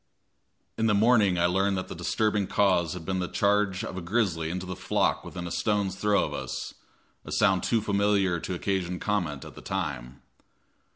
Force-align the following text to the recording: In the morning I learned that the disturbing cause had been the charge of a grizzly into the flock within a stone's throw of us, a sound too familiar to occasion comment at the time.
In 0.79 0.87
the 0.87 0.95
morning 0.95 1.37
I 1.37 1.45
learned 1.45 1.77
that 1.77 1.87
the 1.87 1.93
disturbing 1.93 2.47
cause 2.47 2.93
had 2.93 3.05
been 3.05 3.19
the 3.19 3.27
charge 3.27 3.83
of 3.83 3.97
a 3.97 4.01
grizzly 4.01 4.49
into 4.49 4.65
the 4.65 4.75
flock 4.75 5.23
within 5.23 5.45
a 5.45 5.51
stone's 5.51 5.95
throw 5.95 6.25
of 6.25 6.33
us, 6.33 6.73
a 7.23 7.31
sound 7.31 7.61
too 7.61 7.81
familiar 7.81 8.39
to 8.39 8.55
occasion 8.55 8.99
comment 8.99 9.45
at 9.45 9.53
the 9.53 9.61
time. 9.61 10.23